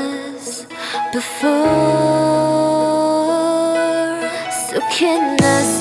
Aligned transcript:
was 0.00 0.66
before. 1.12 1.50
So 4.68 4.80
can 4.90 5.36
I? 5.42 5.79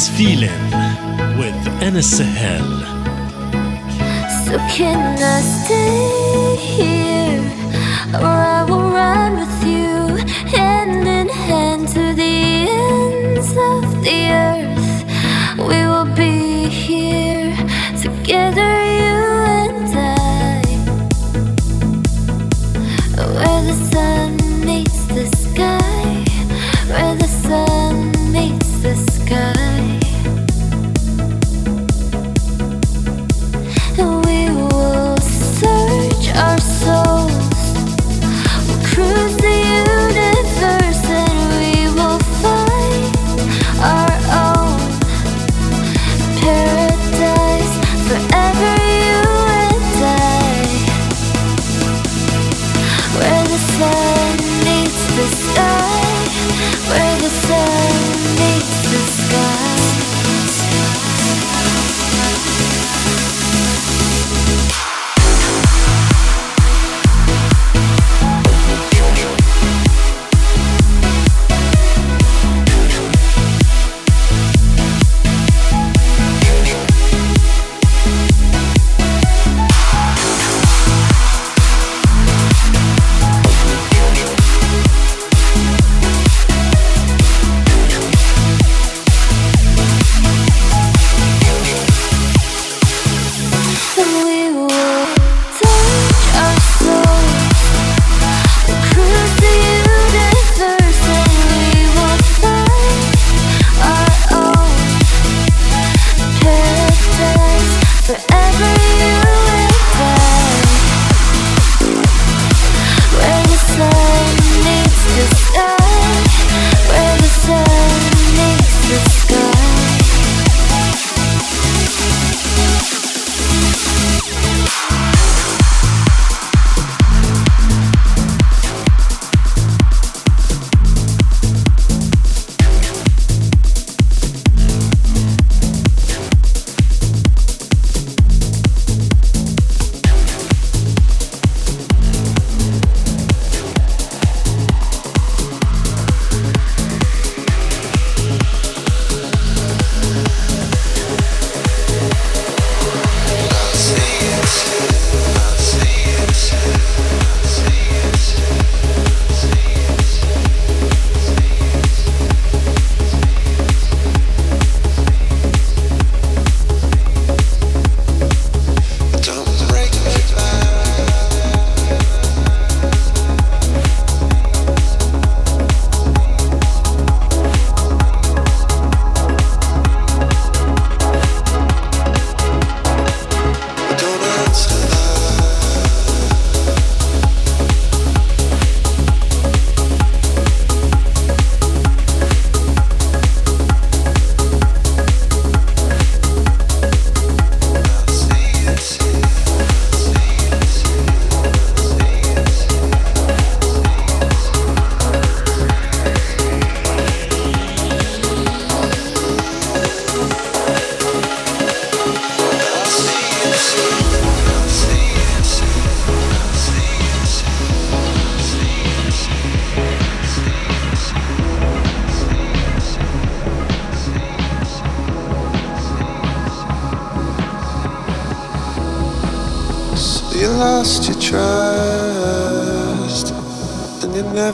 this 0.00 0.16
feeling 0.16 0.64
with 1.36 1.82
Anna 1.82 2.02
Sahel. 2.02 2.68
So 4.46 4.56
can 4.74 5.18
I 5.18 5.40
stay 5.42 6.56
here? 6.56 6.99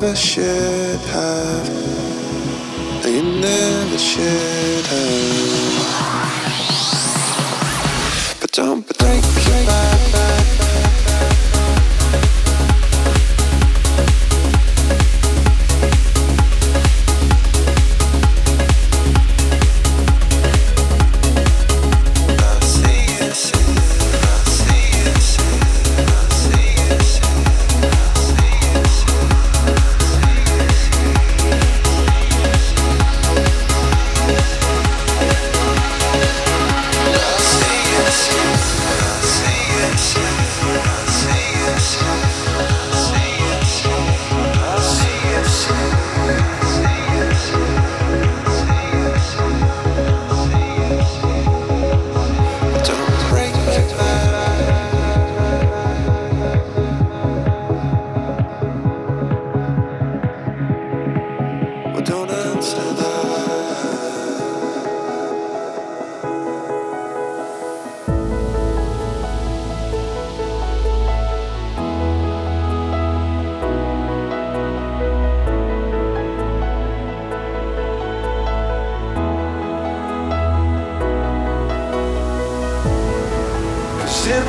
Never 0.00 0.14
should 0.14 1.00
have, 1.08 1.75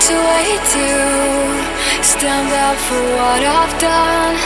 to 0.00 0.14
wait 0.14 0.62
to 0.72 0.88
stand 2.02 2.48
up 2.66 2.78
for 2.88 3.02
what 3.18 3.42
I've 3.44 3.76
done. 3.78 4.36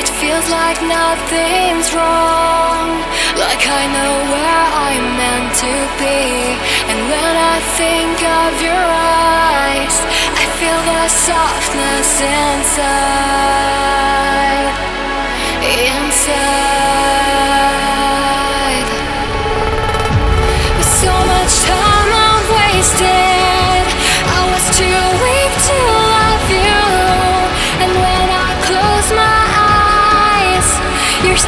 It 0.00 0.08
feels 0.20 0.48
like 0.48 0.80
nothing's 0.80 1.92
wrong, 1.92 2.88
like 3.36 3.62
I 3.80 3.84
know 3.96 4.14
where 4.32 4.64
I'm 4.88 5.06
meant 5.20 5.52
to 5.64 5.74
be. 6.00 6.56
And 6.90 6.98
when 7.12 7.34
I 7.52 7.56
think 7.76 8.16
of 8.40 8.52
your 8.64 8.86
eyes, 9.20 9.96
I 10.40 10.44
feel 10.58 10.80
the 10.88 11.04
softness 11.28 12.10
inside. 12.40 13.10
Inside. 15.92 16.80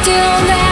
still 0.03 0.47
there. 0.47 0.62